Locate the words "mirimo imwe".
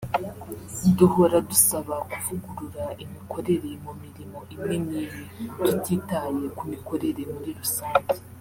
4.01-4.75